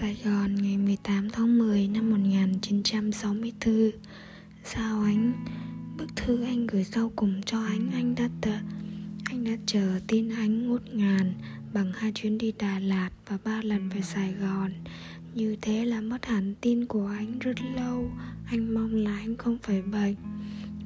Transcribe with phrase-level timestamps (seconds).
[0.00, 3.90] Sài Gòn, ngày 18 tháng 10 năm 1964
[4.64, 5.32] Sao anh?
[5.98, 8.52] Bức thư anh gửi sau cùng cho anh Anh đã tờ,
[9.24, 11.34] Anh đã chờ tin anh ngút ngàn
[11.72, 14.72] Bằng hai chuyến đi Đà Lạt và ba lần về Sài Gòn.
[15.34, 18.10] Như thế là mất hẳn tin của anh rất lâu.
[18.46, 20.14] Anh mong là anh không phải bệnh.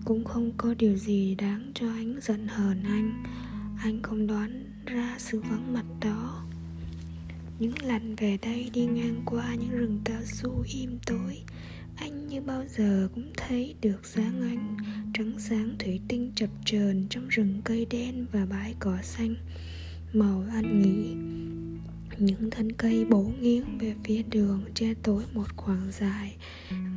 [0.04, 3.22] Cũng không có điều gì đáng cho anh giận hờn anh.
[3.82, 6.44] Anh không đoán ra sự vắng mặt đó
[7.58, 11.42] những lần về đây đi ngang qua những rừng cao su im tối,
[11.96, 14.76] Anh như bao giờ cũng thấy được dáng anh
[15.14, 19.34] Trắng sáng thủy tinh chập chờn trong rừng cây đen và bãi cỏ xanh,
[20.12, 21.14] Màu anh nghỉ
[22.18, 26.36] những thân cây bổ nghiêng về phía đường che tối một khoảng dài,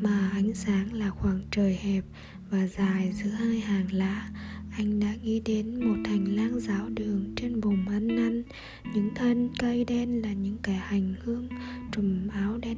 [0.02, 2.04] mà ánh sáng là khoảng trời hẹp
[2.50, 4.30] và dài giữa hai hàng lá
[4.78, 8.44] anh đã nghĩ đến một hành lang giáo đường trên vùng ăn năn
[8.94, 11.48] những thân cây đen là những kẻ hành hương
[11.92, 12.78] trùm áo đen,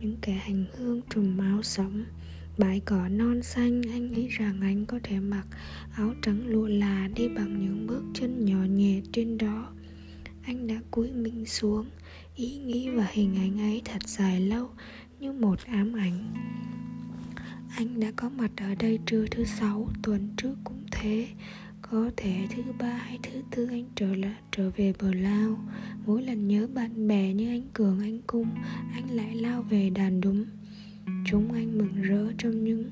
[0.00, 2.04] những kẻ hành hương trùm áo sống
[2.58, 5.46] bãi cỏ non xanh, anh nghĩ rằng anh có thể mặc
[5.96, 9.72] áo trắng lụa là đi bằng những bước chân nhỏ nhẹ trên đó.
[10.42, 11.86] Anh đã cúi mình xuống,
[12.36, 14.70] ý nghĩ và hình ảnh ấy thật dài lâu,
[15.20, 16.34] như một ám ảnh.
[17.76, 21.28] Anh đã có mặt ở đây trưa thứ sáu, tuần trước cũng thế.
[21.82, 25.58] Có thể thứ ba hay thứ tư anh trở lại, trở về bờ lao.
[26.06, 28.48] Mỗi lần nhớ bạn bè như anh cường, anh cung,
[28.94, 30.44] anh lại lao về đàn đúng
[31.26, 32.90] chúng anh mừng rỡ trong những,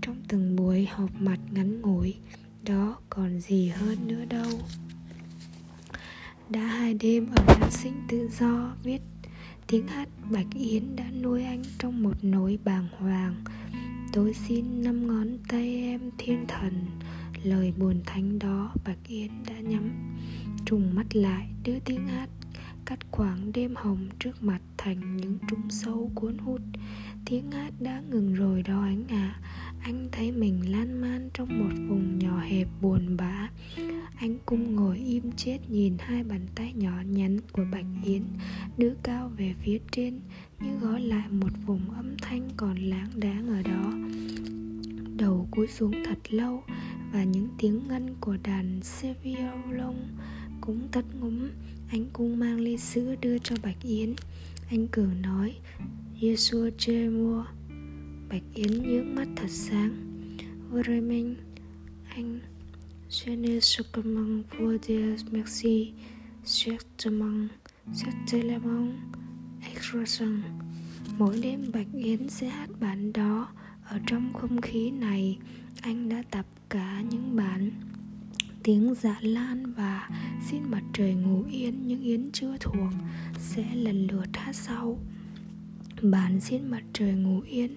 [0.00, 2.14] trong từng buổi họp mặt ngắn ngủi.
[2.64, 4.60] Đó còn gì hơn nữa đâu.
[6.48, 9.00] Đã hai đêm ở Giáng sinh tự do, viết
[9.66, 13.34] tiếng hát Bạch Yến đã nuôi anh trong một nỗi bàng hoàng.
[14.12, 16.72] Tôi xin năm ngón tay em thiên thần.
[17.44, 19.90] Lời buồn thánh đó Bạch Yến đã nhắm
[20.64, 22.28] Trùng mắt lại, đưa tiếng hát
[22.84, 26.60] Cắt khoảng đêm hồng trước mặt thành những trũng sâu cuốn hút.
[27.26, 29.40] Tiếng hát đã ngừng rồi đó anh à
[29.80, 33.48] Anh thấy mình lan man trong một vùng nhỏ hẹp buồn bã.
[34.16, 38.22] Anh cung ngồi im chết nhìn hai bàn tay nhỏ nhắn của Bạch Yến,
[38.78, 40.20] Đưa cao về phía trên
[40.60, 43.92] Như gói lại một vùng âm thanh còn lãng đáng ở đó.
[45.16, 46.62] Đầu cúi xuống thật lâu
[47.14, 49.94] và những tiếng ngân của đàn Seviolon
[50.60, 51.48] cũng tắt ngúm.
[51.88, 54.14] Anh cung mang ly sữa đưa cho Bạch Yến.
[54.70, 55.54] Anh cường nói
[56.22, 57.44] Yeshua chê mua.
[58.28, 59.90] Bạch Yến nhướng mắt thật sáng.
[60.70, 61.34] Vremen
[62.08, 62.40] Anh
[63.10, 65.92] Je ne supplement pour dire merci
[66.44, 67.48] Certainement
[68.04, 68.92] Certainement
[69.62, 70.42] Extrason
[71.18, 73.48] Mỗi đêm Bạch Yến sẽ hát bản đó
[73.84, 75.38] Ở trong không khí này.
[75.82, 77.70] Anh đã tập cả những bản
[78.62, 80.08] tiếng dạ lan và
[80.50, 82.92] xin mặt trời ngủ yên những yến chưa thuộc
[83.38, 84.98] sẽ lần lượt hát sau.
[86.02, 87.74] Bản xin mặt trời ngủ yên,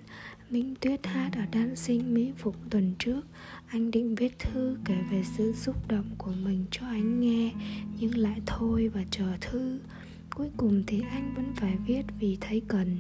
[0.50, 3.22] Minh Tuyết hát ở đan sinh Mỹ Phục tuần trước.
[3.68, 7.52] Anh định viết thư kể về sự xúc động của mình cho anh nghe,
[8.00, 9.80] Nhưng lại thôi và chờ thư.
[10.36, 13.00] Cuối cùng thì anh vẫn phải viết vì thấy cần.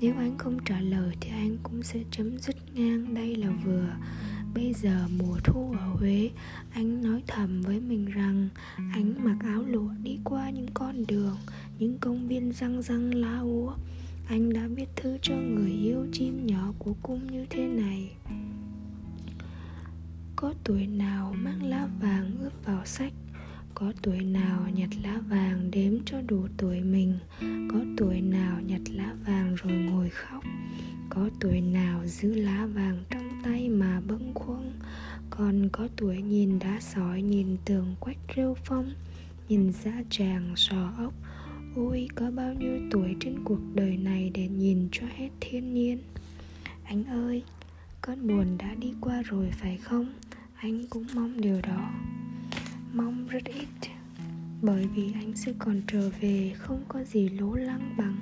[0.00, 3.88] Nếu anh không trả lời thì anh cũng sẽ chấm dứt ngang, đây là vừa.
[4.54, 6.30] Bây giờ mùa thu ở Huế,
[6.70, 11.36] Anh nói thầm với mình rằng Anh mặc áo lụa đi qua những con đường,
[11.78, 13.74] Những công viên răng răng lá úa.
[14.28, 18.16] Anh đã viết thư cho người yêu chim nhỏ của cung như thế này.
[20.36, 23.12] Có tuổi nào mang lá vàng ướp vào sách?
[23.74, 27.18] Có tuổi nào nhặt lá vàng đếm cho đủ tuổi mình?
[27.40, 30.44] Có tuổi nào nhặt lá vàng rồi ngồi khóc?
[31.10, 34.72] Có tuổi nào giữ lá vàng trong tay mà bâng khuâng.
[35.30, 38.92] Còn có tuổi nhìn đá sỏi nhìn tường quách rêu phong
[39.48, 41.14] nhìn da tràng sò ốc.
[41.76, 45.98] Ôi có bao nhiêu tuổi trên cuộc đời này để nhìn cho hết thiên nhiên.
[46.84, 47.42] Anh ơi,
[48.00, 50.06] cơn buồn đã đi qua rồi phải không?
[50.56, 51.90] Anh cũng mong điều đó.
[52.92, 53.90] Mong rất ít
[54.62, 58.16] Bởi vì anh sẽ còn trở về không có gì lố lăng bằng.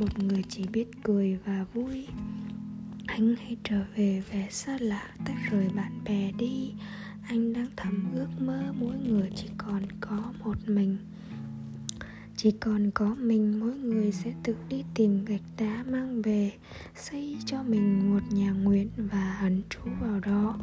[0.00, 2.06] Một người chỉ biết cười và vui.
[3.18, 6.72] Anh hãy trở về về xa lạ tách rời bạn bè đi.
[7.28, 10.96] Anh đang thầm ước mơ mỗi người chỉ còn có một mình.
[12.36, 16.52] Chỉ còn có mình, mỗi người sẽ tự đi tìm gạch đá mang về,
[16.96, 20.58] xây cho mình một nhà nguyện và ẩn trú vào đó.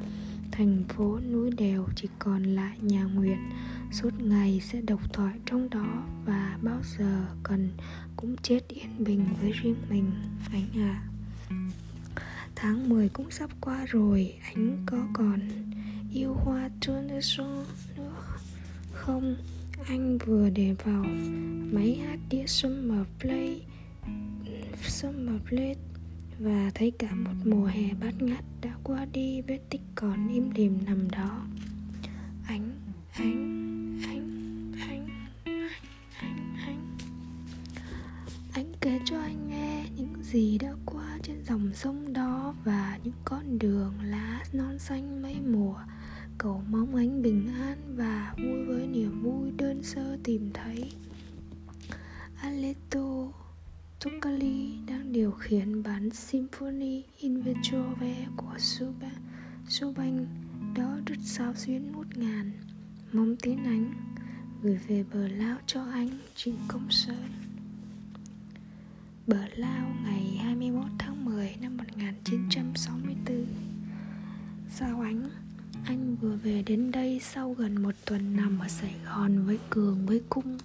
[0.51, 3.49] Thành phố núi đèo chỉ còn lại nhà nguyện,
[3.91, 7.69] suốt ngày sẽ độc thoại trong đó và bao giờ cần
[8.15, 10.11] cũng chết yên bình với riêng mình.
[10.51, 11.01] Anh ạ.
[11.03, 11.15] à
[12.65, 15.39] tháng 10 cũng sắp qua rồi, anh có còn
[16.13, 17.19] yêu hoa trơn nữa
[18.93, 19.35] không?
[19.87, 21.03] Anh vừa để vào
[21.71, 23.61] máy hát đĩa Summer Play
[24.83, 25.75] summer play
[26.39, 30.49] và thấy cả một mùa hè bát ngát đã qua đi, vết tích còn im
[30.55, 31.45] lìm nằm đó.
[32.47, 32.71] Ánh
[33.13, 35.07] ánh ánh ánh
[36.19, 36.97] ánh ánh
[38.53, 40.73] anh kể cho anh nghe những gì đã
[41.27, 45.75] trên dòng sông đó và những con đường lá non xanh mây mùa.
[46.37, 50.91] Cầu mong anh bình an và vui với niềm vui đơn sơ tìm thấy.
[52.41, 53.31] Aleto
[53.99, 59.09] Tokali đang điều khiển bản Symphony in Vetrove của Chopin.
[59.69, 60.25] Chopin
[60.75, 62.51] đó rất sao xuyến ngút ngàn.
[63.13, 63.93] Mong tiếng ánh
[64.61, 67.29] gửi về bờ lao cho anh Trịnh Công Sơn.
[69.27, 73.45] Bờ Lao ngày 21 tháng 10 năm 1964
[74.69, 75.29] Sao ánh?
[75.85, 80.05] Anh vừa về đến đây sau gần một tuần nằm ở Sài Gòn với Cường,
[80.05, 80.57] với Cung.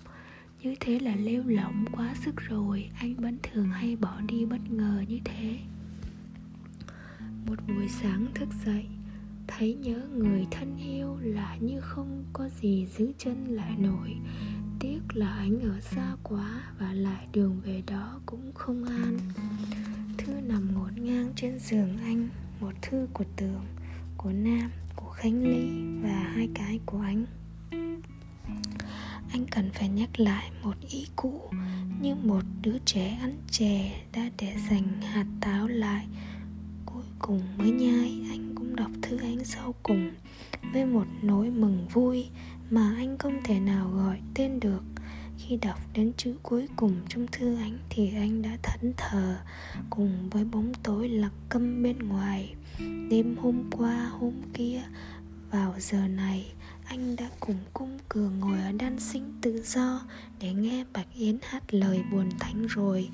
[0.63, 4.71] Như thế là lêu lỏng quá sức rồi, Anh vẫn thường hay bỏ đi bất
[4.71, 5.59] ngờ như thế.
[7.47, 8.87] Một buổi sáng thức dậy,
[9.47, 14.17] Thấy nhớ người thân yêu là như không có gì giữ chân lại nổi.
[14.81, 19.19] Tiếc là anh ở xa quá và lại đường về đó cũng không an
[20.19, 22.29] thư nằm ngổn ngang trên giường anh,
[22.61, 23.65] một thư của tường,
[24.17, 25.69] của nam, của khánh ly
[26.03, 27.27] và hai cái của anh.
[29.33, 31.51] Anh cần phải nhắc lại một ý cũ
[32.01, 36.07] như một đứa trẻ ăn chè đã để dành hạt táo lại.
[36.87, 40.11] Cuối cùng mới nhai, anh cũng đọc thư anh sau cùng
[40.73, 42.29] với một nỗi mừng vui
[42.71, 44.83] mà anh không thể nào gọi tên được
[45.47, 49.37] khi đọc đến chữ cuối cùng trong thư anh thì anh đã thẫn thờ
[49.91, 52.55] cùng với bóng tối lặc câm bên ngoài.
[53.11, 54.83] Đêm hôm qua, hôm kia,
[55.51, 56.53] vào giờ này,
[56.85, 60.01] anh đã cùng cung cửa ngồi ở đan sinh tự do
[60.41, 63.09] để nghe bạch yến hát lời buồn thánh rồi.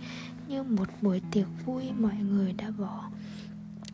[0.48, 3.10] Như một buổi tiệc vui, mọi người đã bỏ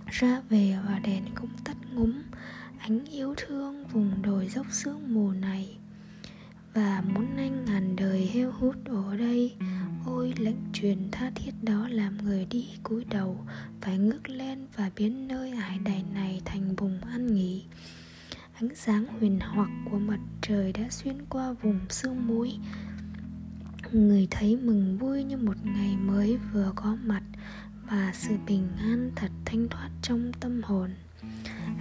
[0.07, 2.13] ra về và đèn cũng tắt ngúm.
[2.79, 5.77] Ánh yêu thương vùng đồi dốc sương mù này
[6.75, 9.57] và muốn anh ngàn đời heo hút ở đây.
[10.07, 13.47] Ôi lệnh truyền tha thiết đó làm người đi cúi đầu
[13.81, 17.65] phải ngước lên và biến nơi ải đầy này thành vùng an nghỉ.
[18.55, 22.53] Ánh sáng huyền hoặc của mặt trời đã xuyên qua vùng sương muối.
[23.93, 27.23] Người thấy mừng vui như một ngày mới vừa có mặt
[27.91, 30.91] và sự bình an thật thanh thoát trong tâm hồn.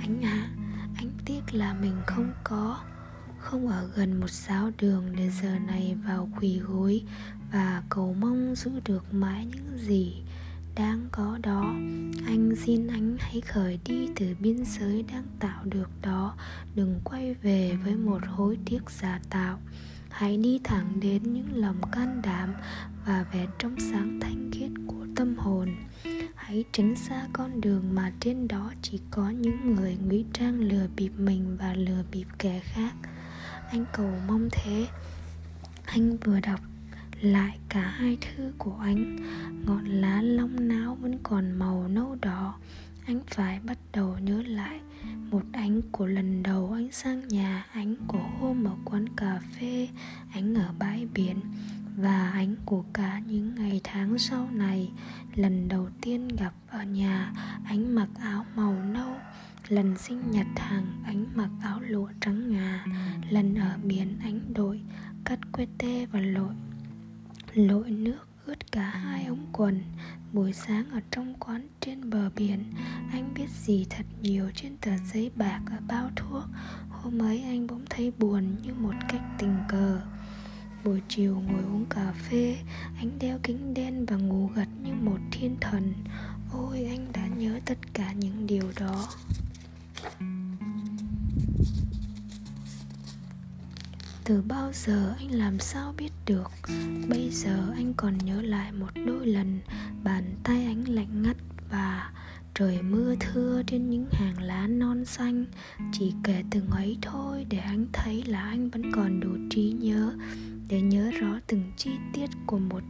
[0.02, 0.50] Anh ạ à,
[0.96, 2.80] anh tiếc là mình không có
[3.42, 7.04] không ở gần một giáo đường để giờ này vào quỳ gối
[7.52, 10.24] và cầu mong giữ được mãi những gì
[10.76, 11.62] đang có đó.
[12.26, 16.36] Anh xin anh hãy khởi đi từ biên giới đang tạo được đó.
[16.76, 19.60] Đừng quay về với một hối tiếc giả tạo.
[20.10, 22.54] Hãy đi thẳng đến những lòng can đảm
[23.06, 25.70] và vẻ trong sáng thanh khiết của tâm hồn.
[26.36, 30.88] Hãy tránh xa con đường mà trên đó chỉ có những người ngụy trang lừa
[30.96, 32.94] bịp mình và lừa bịp kẻ khác
[33.72, 34.88] anh cầu mong thế.
[35.86, 36.60] Anh vừa đọc
[37.22, 39.16] lại cả hai thư của anh.
[39.66, 42.56] Ngọn lá long não vẫn còn màu nâu đỏ.
[43.06, 44.80] Anh phải bắt đầu nhớ lại
[45.30, 49.90] một ánh của lần đầu anh sang nhà, ánh của hôm ở quán cà phê,
[50.34, 51.40] ánh ở bãi biển
[51.98, 54.92] và ánh của cả những ngày tháng sau này.
[55.36, 57.34] Lần đầu tiên gặp ở nhà,
[57.66, 59.16] ánh mặc áo màu nâu
[59.72, 62.86] lần sinh nhật hàng ánh mặc áo lụa trắng ngà,
[63.30, 64.82] lần ở biển ánh đội,
[65.26, 66.54] cắt quê tê và lội.
[67.54, 69.82] Lội nước ướt cả hai ống quần.
[70.34, 72.64] Buổi sáng ở trong quán trên bờ biển,
[73.12, 76.44] anh biết gì thật nhiều trên tờ giấy bạc ở bao thuốc.
[76.90, 80.02] Hôm ấy anh bỗng thấy buồn như một cách tình cờ.
[80.84, 82.58] Buổi chiều ngồi uống cà phê,
[82.98, 85.94] anh đeo kính đen và ngủ gật như một thiên thần.
[86.54, 89.08] Ôi, anh đã nhớ tất cả những điều đó
[94.24, 96.52] từ bao giờ anh làm sao biết được?
[97.10, 99.60] Bây giờ anh còn nhớ lại một đôi lần,
[100.04, 101.38] bàn tay anh lạnh ngắt
[101.70, 102.12] và
[102.54, 105.46] trời mưa thưa trên những hàng lá non xanh.
[105.94, 110.14] Chỉ kể từng ấy thôi để anh thấy là anh vẫn còn đủ trí nhớ,
[110.68, 112.82] để nhớ rõ từng chi tiết của một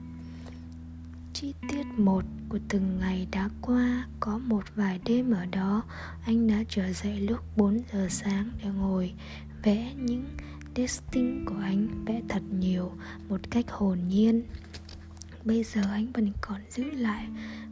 [1.42, 4.08] chi tiết một của từng ngày đã qua.
[4.20, 5.84] Có một vài đêm ở đó,
[6.26, 9.14] anh đã trở dậy lúc 4 giờ sáng để ngồi,
[9.64, 10.26] vẽ những
[10.74, 12.92] testing của anh, vẽ thật nhiều,
[13.30, 14.44] một cách hồn nhiên.
[15.44, 17.28] Bây giờ anh vẫn còn giữ lại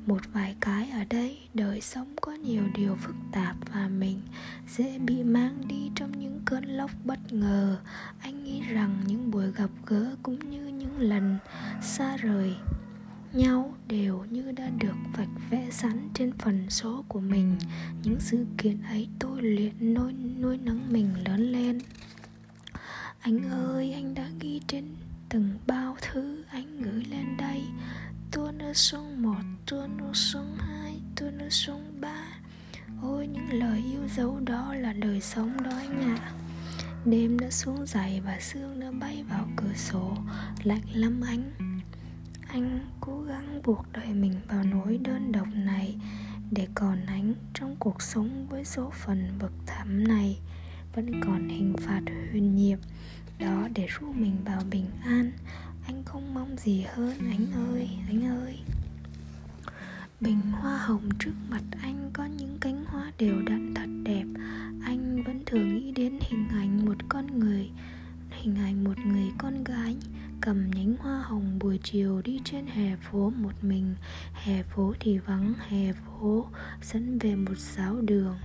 [0.05, 1.37] một vài cái ở đây.
[1.53, 4.21] Đời sống có nhiều điều phức tạp và mình
[4.67, 7.77] dễ bị mang đi trong những cơn lốc bất ngờ.
[8.19, 11.37] Anh nghĩ rằng những buổi gặp gỡ cũng như những lần
[11.81, 12.55] xa rời
[13.33, 17.57] nhau đều như đã được vạch vẽ sẵn trên phần số của mình.
[18.03, 21.79] Những sự kiện ấy tôi luyện nuôi nuôi nấng mình lớn lên.
[23.19, 24.95] Anh ơi, anh đã ghi trên
[25.29, 27.61] từng bao thứ anh gửi lên đây.
[28.31, 32.25] Tôi ở sông một tôi ở sông hai tôi ở sông ba.
[33.01, 36.17] Ôi, những lời yêu dấu đó là đời sống đó anh ạ.
[36.21, 36.33] À.
[37.05, 40.17] đêm đã xuống dày và sương đã bay vào cửa sổ,
[40.63, 41.51] lạnh lắm anh
[42.49, 45.95] anh cố gắng buộc đời mình vào nỗi đơn độc này
[46.51, 50.39] để còn ánh trong cuộc sống với số phận vực thẳm này.
[50.95, 52.01] Vẫn còn hình phạt
[52.31, 52.77] huyền nhiệm,
[53.39, 55.31] đó để ru mình vào bình an.
[55.85, 58.59] Anh không mong gì hơn, anh ơi anh ơi.
[60.21, 64.25] Bình hoa hồng trước mặt anh có những cánh hoa đều đặn thật đẹp.
[64.83, 67.69] Anh vẫn thường nghĩ đến hình ảnh một con người,
[68.31, 69.95] hình ảnh một người con gái
[70.41, 73.95] cầm nhánh hoa hồng buổi chiều đi trên hè phố một mình.
[74.33, 76.47] Hè phố thì vắng, hè phố
[76.81, 78.35] dẫn về một giáo đường.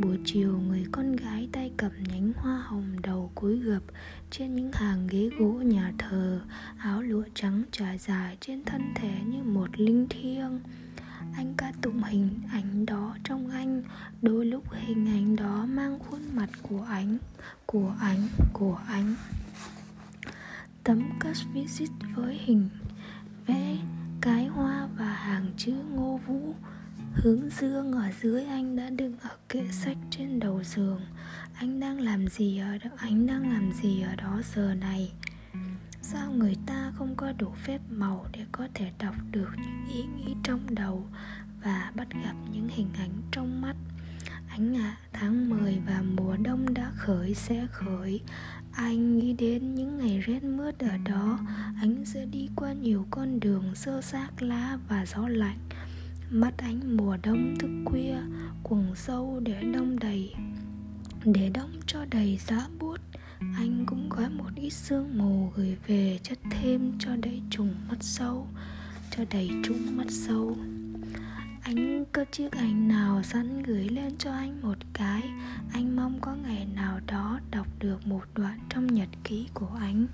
[0.00, 3.82] Buổi chiều, người con gái tay cầm nhánh hoa hồng đầu cúi gập
[4.30, 6.40] trên những hàng ghế gỗ nhà thờ.
[6.78, 10.60] Áo lụa trắng trải dài trên thân thể như một linh thiêng.
[11.36, 13.82] Anh ca tụng hình ảnh đó trong anh.
[14.22, 17.18] Đôi lúc hình ảnh đó mang khuôn mặt của anh
[17.66, 19.14] của anh của anh
[20.84, 22.68] tấm cash visit với hình
[23.46, 23.76] vẽ
[24.20, 26.54] cái hoa và hàng chữ ngô vũ.
[27.14, 31.00] Hướng dương ở dưới, anh đã đựng ở kệ sách trên đầu giường.
[31.54, 35.12] Anh đang làm gì ở đó anh đang làm gì ở đó giờ này?
[36.02, 40.02] Sao người ta không có đủ phép màu để có thể đọc được những ý
[40.02, 41.06] nghĩ trong đầu
[41.62, 43.76] và bắt gặp những hình ảnh trong mắt?
[44.54, 48.20] Anh ạ à, tháng 10 và mùa đông đã khởi sẽ khởi.
[48.72, 51.38] Anh nghĩ đến những ngày rét mướt ở đó.
[51.80, 55.58] Anh sẽ đi qua nhiều con đường sơ xác lá và gió lạnh.
[56.30, 58.16] Mắt anh mùa đông thức khuya
[58.62, 60.34] cuồng sâu để đông đầy
[61.24, 63.00] Để đông cho đầy giá bút.
[63.38, 67.98] Anh cũng gói một ít sương mù gửi về chất thêm cho đầy trùng mắt
[68.00, 68.46] sâu
[69.10, 70.56] Cho đầy trùng mắt sâu
[71.64, 75.22] anh có chiếc ảnh nào sẵn gửi lên cho anh một cái?
[75.72, 80.06] Anh mong có ngày nào đó đọc được một đoạn trong nhật ký của anh.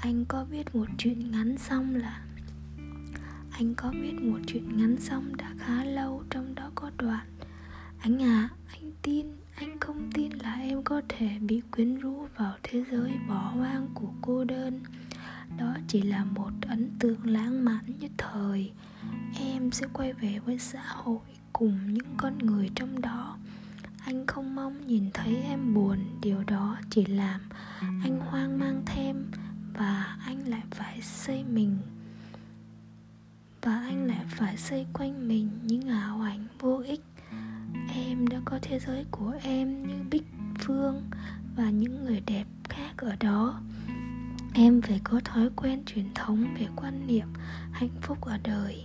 [0.00, 2.22] Anh có viết một chuyện ngắn xong là
[3.50, 7.26] anh có viết một chuyện ngắn xong đã khá lâu trong đó có đoạn.
[7.98, 9.26] Anh à anh tin,
[9.56, 13.88] anh không tin là em có thể bị quyến rũ vào thế giới bỏ hoang
[13.94, 14.80] của cô đơn.
[15.58, 18.72] Đó chỉ là một ấn tượng lãng mạn nhất thời
[19.38, 21.18] em sẽ quay về với xã hội
[21.52, 23.36] cùng những con người trong đó.
[24.04, 27.40] Anh không mong nhìn thấy em buồn, điều đó chỉ làm
[27.80, 29.30] anh hoang mang thêm
[29.74, 31.78] và anh lại phải xây mình.
[33.62, 37.00] Và anh lại phải xây quanh mình những ảo ảnh vô ích.
[37.94, 40.26] Em đã có thế giới của em như bích
[40.58, 41.02] phương
[41.56, 43.60] và những người đẹp khác ở đó
[44.54, 47.26] em phải có thói quen truyền thống về quan niệm
[47.72, 48.84] hạnh phúc ở đời.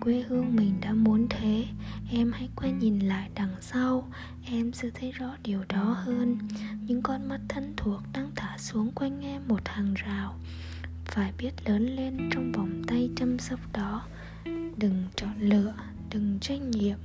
[0.00, 1.64] Quê hương mình đã muốn thế.
[2.10, 4.08] Em hãy quay nhìn lại đằng sau.
[4.46, 6.38] Em sẽ thấy rõ điều đó hơn.
[6.86, 10.38] Những con mắt thân thuộc đang thả xuống quanh em một hàng rào.
[11.04, 14.06] Phải biết lớn lên trong vòng tay chăm sóc đó.
[14.76, 15.74] Đừng chọn lựa,
[16.10, 16.98] đừng trách nhiệm.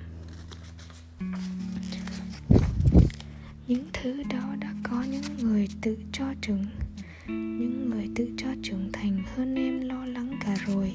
[3.67, 6.65] Những thứ đó đã có những người tự cho trưởng
[7.27, 10.93] những người tự cho trưởng thành hơn em lo lắng cả rồi.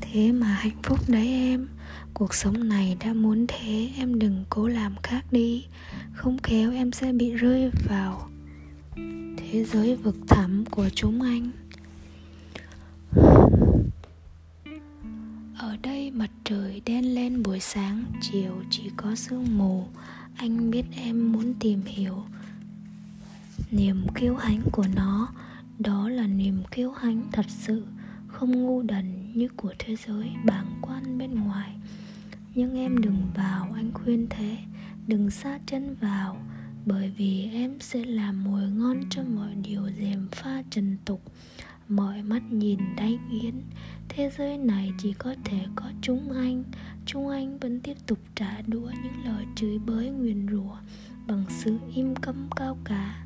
[0.00, 1.68] Thế mà hạnh phúc đấy em.
[2.14, 5.66] Cuộc sống này đã muốn thế, em đừng cố làm khác đi.
[6.14, 8.28] Không khéo em sẽ bị rơi vào
[9.36, 11.50] thế giới vực thẳm của chúng anh.
[15.58, 19.86] Ở đây mặt trời đen lên buổi sáng, chiều chỉ có sương mù.
[20.36, 22.24] Anh biết em muốn tìm hiểu
[23.70, 25.28] niềm kiêu hãnh của nó,
[25.78, 27.86] đó là niềm kiêu hãnh thật sự,
[28.26, 31.76] không ngu đần như của thế giới bàng quan bên ngoài.
[32.54, 34.56] Nhưng em đừng vào, anh khuyên thế.
[35.06, 36.36] Đừng xa chân vào,
[36.86, 41.22] bởi vì em sẽ làm mồi ngon cho mọi điều dèm pha trần tục.
[41.88, 43.54] Mọi mắt nhìn đáy yến
[44.08, 46.64] thế giới này chỉ có thể có chúng anh.
[47.06, 50.76] Chúng anh vẫn tiếp tục trả đũa những lời chửi bới nguyền rủa
[51.26, 53.25] bằng sự im câm cao cả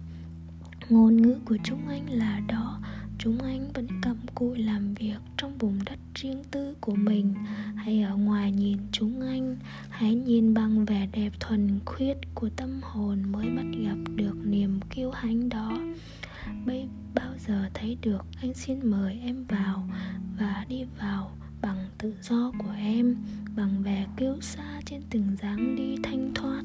[0.90, 2.80] ngôn ngữ của chúng anh là đó.
[3.18, 7.34] Chúng anh vẫn cặm cụi làm việc trong vùng đất riêng tư của mình.
[7.76, 9.56] Hay ở ngoài nhìn chúng anh.
[9.88, 14.80] Hãy nhìn bằng vẻ đẹp thuần khiết của tâm hồn mới bắt gặp được niềm
[14.90, 15.78] kiêu hãnh đó.
[16.66, 19.88] Bây, bao giờ thấy được anh xin mời em vào
[20.38, 21.30] và đi vào
[21.62, 23.16] bằng tự do của em,
[23.56, 26.62] bằng vẻ kêu xa trên từng dáng đi thanh thoát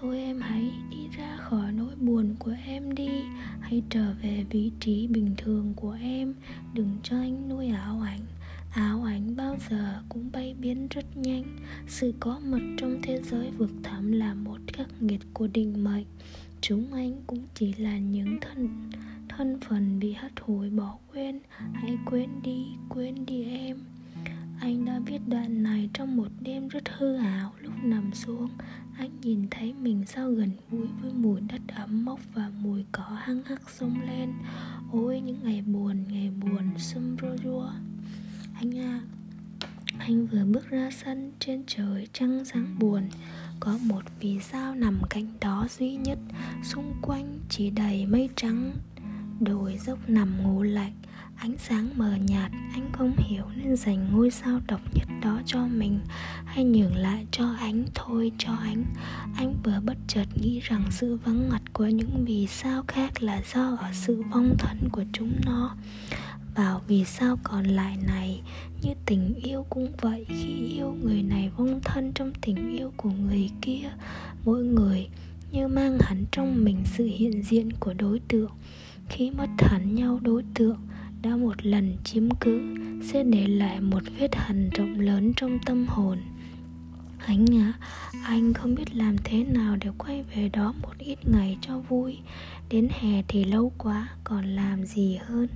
[0.00, 3.08] thôi em hãy đi ra khỏi nỗi buồn của em đi.
[3.60, 6.34] Hãy trở về vị trí bình thường của em.
[6.74, 8.20] Đừng cho anh nuôi ảo ảnh.
[8.70, 11.56] Áo ảnh bao giờ cũng bay biến rất nhanh.
[11.86, 16.06] Sự có mặt trong thế giới vực thẳm là một khắc nghiệt của định mệnh.
[16.60, 18.90] Chúng anh cũng chỉ là những thân
[19.28, 21.40] thân phần bị hắt hủi, bỏ quên.
[21.72, 23.76] Hãy quên đi quên đi em
[24.60, 27.52] anh đã viết đoạn này trong một đêm rất hư ảo.
[27.60, 28.48] Lúc nằm xuống,
[28.98, 33.18] anh nhìn thấy mình sao gần gũi với mùi đất ẩm mốc và mùi cỏ
[33.18, 34.32] hăng hắc xông lên.
[34.92, 37.70] Ôi, những ngày buồn ngày buồn, sum rô rua.
[38.54, 39.00] Anh à
[39.98, 43.08] anh vừa bước ra sân trên trời, trăng sáng buồn.
[43.60, 46.18] Có một vì sao nằm cạnh đó duy nhất,
[46.62, 48.72] xung quanh chỉ đầy mây trắng.
[49.40, 50.92] Đồi dốc nằm ngủ lạnh
[51.40, 55.66] ánh sáng mờ nhạt, anh không hiểu nên dành ngôi sao độc nhất đó cho
[55.66, 56.00] mình,
[56.44, 58.84] hay nhường lại cho ánh thôi cho ánh
[59.36, 63.42] anh vừa bất chợt nghĩ rằng sự vắng mặt của những vì sao khác là
[63.54, 65.76] do ở sự vong thân của chúng nó.
[66.54, 68.40] Vào vì sao còn lại này,
[68.82, 73.10] như tình yêu cũng vậy, khi yêu người này vong thân trong tình yêu của
[73.10, 73.90] người kia,
[74.44, 75.08] mỗi người
[75.52, 78.50] như mang hẳn trong mình sự hiện diện của đối tượng.
[79.08, 80.76] Khi mất hẳn nhau đối tượng
[81.22, 85.86] đã một lần chiếm cứ sẽ để lại một vết hằn rộng lớn trong tâm
[85.88, 86.18] hồn.
[87.26, 87.88] Anh ạ à,
[88.24, 92.18] anh không biết làm thế nào để quay về đó một ít ngày cho vui.
[92.70, 95.48] Đến hè thì lâu quá còn làm gì hơn?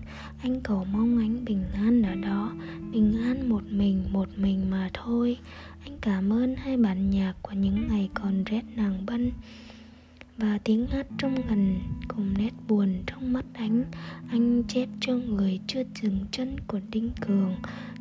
[0.42, 2.52] Anh cầu mong anh bình an ở đó
[2.92, 5.38] bình an một mình một mình mà thôi.
[5.84, 9.32] Anh cảm ơn hai bản nhạc của những ngày còn rét nàng bân
[10.36, 13.84] và tiếng hát trong ngần cùng nét buồn trong mắt ánh
[14.30, 17.54] anh chép cho người chưa dừng chân của đinh cường.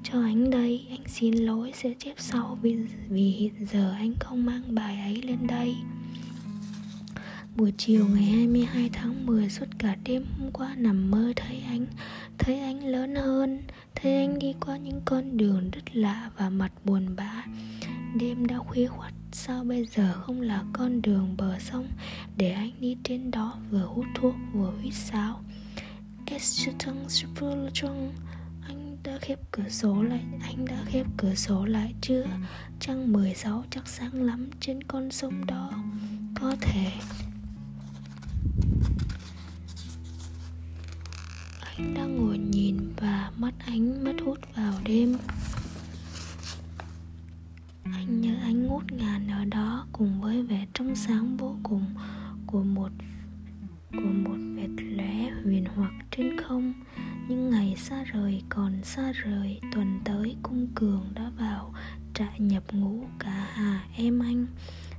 [0.03, 2.77] Cho anh đây anh xin lỗi sẽ chép sau vì,
[3.09, 5.75] vì hiện giờ anh không mang bài ấy lên đây.
[7.55, 11.85] Buổi chiều ngày 22 tháng 10 suốt cả đêm hôm qua nằm mơ thấy anh
[12.37, 13.61] Thấy anh lớn hơn
[13.95, 17.43] Thấy anh đi qua những con đường rất lạ và mặt buồn bã.
[18.19, 21.87] Đêm đã khuya khoắt Sao bây giờ không là con đường bờ sông
[22.37, 25.41] Để anh đi trên đó vừa hút thuốc vừa huýt sáo?
[28.67, 32.25] Anh đã khép cửa sổ lại, Anh đã khép cửa sổ lại chưa?
[32.79, 35.71] Trăng 16 chắc sáng lắm trên con sông đó,
[36.41, 36.91] Có thể.
[41.77, 45.17] Anh đang ngồi nhìn và mắt anh mất hút vào đêm.
[47.83, 48.32] Anh nhớ
[48.73, 51.85] ngút ngàn ở đó cùng với vẻ trong sáng vô cùng
[52.47, 52.89] của một
[53.91, 56.73] của một vệt lóe huyền hoặc trên không.
[57.27, 61.73] Những ngày xa rời còn xa rời, tuần tới cung cường đã vào,
[62.13, 64.45] trại nhập ngũ cả hà, em anh.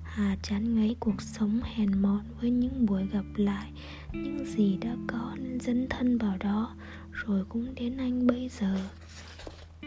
[0.02, 3.70] Hà chán ngấy cuộc sống hèn mọn với những buổi gặp lại.
[4.12, 6.74] Những gì đã có nên dấn thân vào đó,
[7.12, 8.76] rồi cũng đến anh bây giờ.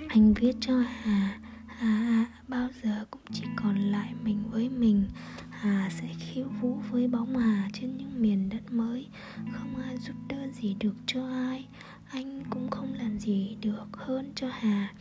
[0.09, 1.39] Anh viết cho hà
[1.77, 5.07] Hà bao giờ cũng chỉ còn lại mình với mình.
[5.49, 9.07] Hà sẽ khiêu vũ với bóng Hà trên những miền đất mới.
[9.51, 11.67] Không ai giúp đỡ gì được cho ai.
[12.09, 14.93] Anh cũng không làm gì được hơn cho Hà.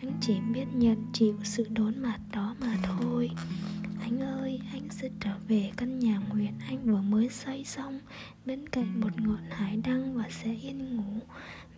[0.00, 3.30] Anh chỉ biết nhận chịu sự đốn mặt đó mà thôi.
[4.00, 8.00] Anh ơi, anh sẽ trở về căn nhà nguyện anh vừa mới xây xong.
[8.46, 11.20] Bên cạnh một ngọn hải đăng và sẽ yên ngủ.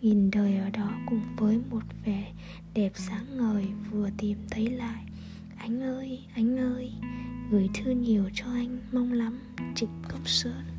[0.01, 2.33] Nhìn đời ở đó cùng với một vẻ
[2.73, 5.03] đẹp sáng ngời vừa tìm thấy lại.
[5.57, 6.91] Anh ơi, anh ơi
[7.51, 9.39] Gửi thư nhiều cho anh, mong lắm
[9.75, 10.76] Trịnh Công Sơn.